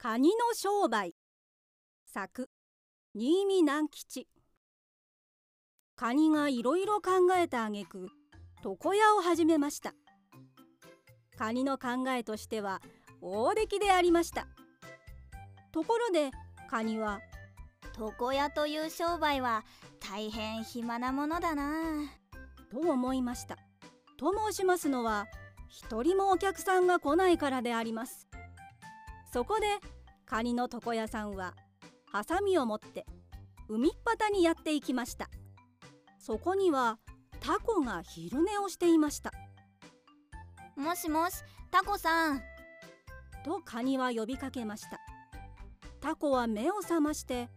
[0.00, 1.12] カニの商売。
[2.06, 2.48] 作。
[3.16, 4.28] 新見南吉。
[5.96, 8.06] カニがいろいろ考えたあげく
[8.64, 9.94] 床屋を始めました。
[11.36, 12.80] カニの考えとしては
[13.20, 14.46] 大出来でありました。
[15.72, 16.30] ところで
[16.70, 17.18] カニは
[17.98, 19.64] 床屋という商売は
[19.98, 21.72] 大変暇なものだな。
[22.70, 23.58] と思いました。
[24.16, 25.26] と申しますのは
[25.68, 28.28] 一人もお客さんが来ないからであります
[29.32, 29.66] そこで
[30.26, 31.54] カニの床屋さんは
[32.10, 33.06] ハサミを持って
[33.68, 35.28] 海っ端にやっていきました。
[36.18, 36.98] そこには
[37.40, 39.32] タコが昼寝をしていました。
[40.76, 41.34] もしもし
[41.70, 42.42] タコさん。
[43.44, 44.98] とカニは呼びかけました。
[46.00, 47.48] タコは目を覚まして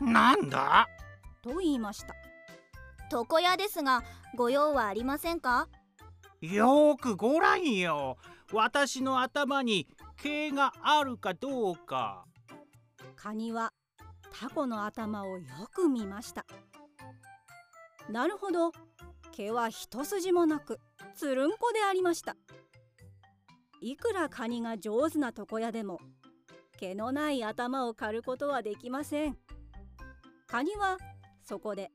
[0.00, 0.86] なんだ？
[1.42, 2.14] と言いました。
[3.12, 4.02] 床屋ですが
[4.36, 5.68] ご用はありませんか？
[6.52, 8.18] よーくごらんよ。
[8.52, 12.26] 私の頭に毛があるかどうか。
[13.16, 13.72] カニは
[14.38, 16.44] タコの頭をよく見ました。
[18.10, 18.72] なるほど。
[19.32, 20.78] 毛は一筋もなく
[21.16, 22.36] つるんこでありました。
[23.80, 25.98] いくらカニが上手な床屋でも
[26.78, 29.38] 毛のない頭を刈ることはできません。
[30.46, 30.98] カニは
[31.42, 31.90] そこで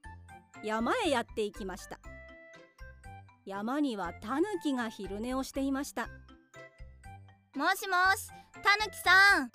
[0.63, 1.99] 山へやっていきました。
[3.49, 6.07] 山にはタヌキが昼寝をしていました。
[7.55, 8.29] もしもし
[8.61, 9.51] タヌキさん。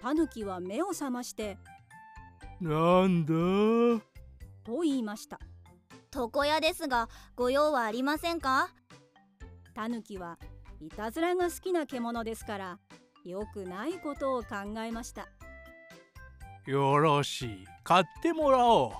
[0.00, 1.58] タヌキは目を覚まして
[2.60, 3.32] なんだ？
[4.64, 5.40] と言いました。
[6.14, 8.70] 床屋ですがご用はありませんか？
[9.74, 10.38] タヌキは
[10.80, 12.78] いたずらが好きな獣ですから
[13.24, 14.48] よくないことを考
[14.78, 15.26] えました。
[16.66, 17.64] よろしい。
[17.82, 18.92] 買ってもらおう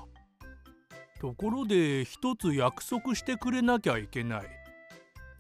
[1.21, 4.47] ところで一つ約束してくれなきゃいけない。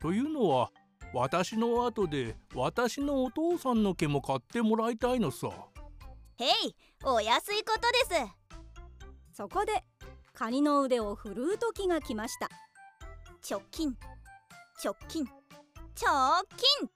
[0.01, 0.71] というのは
[1.13, 5.49] 私の後で私のお父さんの毛も買ってもらいたいのさ。
[6.39, 8.37] へいお安いことです。
[9.33, 9.85] そこで
[10.33, 12.49] カニの腕を振るう時が来ました。
[13.49, 13.97] 直近
[14.83, 16.45] 直近直
[16.81, 16.89] 近。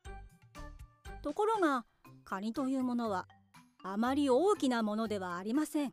[1.23, 1.85] ところが
[2.25, 3.27] カニというものは
[3.83, 5.93] あまり大きなものではありません。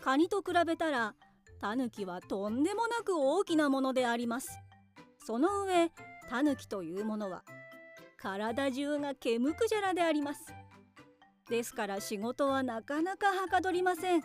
[0.00, 1.14] カニと比べたら
[1.62, 4.58] タヌキはとんでもなく大きなものであります。
[5.24, 5.92] その上
[6.28, 7.44] タヌキというものは
[8.16, 10.40] 体中が毛むくじゃらであります。
[11.48, 14.22] ですから仕事はなかなかはかどりません。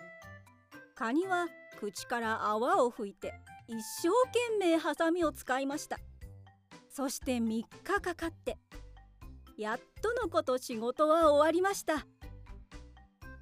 [0.96, 1.46] カニは
[1.80, 3.36] 口から泡を吹いて
[3.68, 6.00] 一生懸命ハサミを使いました。
[6.90, 8.58] そして3日かかって
[9.60, 12.08] やっとのこと仕事は終わりました。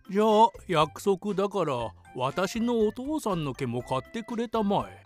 [0.09, 5.03] じゃあ約束だから私のお父さんの毛も買ってくれたまえ。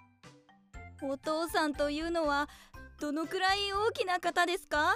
[1.01, 2.47] お父さんというのは
[2.99, 4.95] どのくらい大きな方ですか？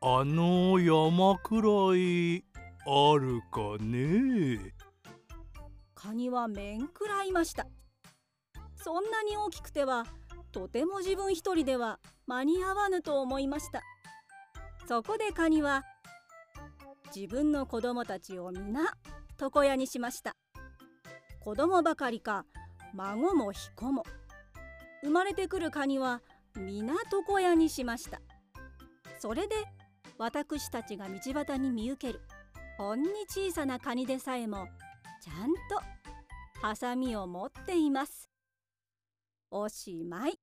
[0.00, 2.44] あの山くらい
[2.86, 4.74] あるかね。
[5.94, 7.68] カニは面食らいました。
[8.74, 10.06] そんなに大きくては
[10.50, 13.82] とても自分一人では間に合わぬと思いました。
[14.88, 15.84] そこでカニは
[17.14, 18.94] 自分の子供たちを皆
[19.40, 20.34] 床屋にしました
[21.40, 22.44] 子供ばかりか
[22.94, 24.04] 孫も彦も。
[25.02, 26.20] 生まれてくるカニは
[26.54, 28.20] 皆床屋にしました。
[29.18, 29.54] それで
[30.18, 32.20] 私たちが道端に見受ける
[32.76, 34.68] ほんに小さなカニでさえも
[35.22, 38.28] ちゃんとハサミを持っています。
[39.50, 40.38] おしまい。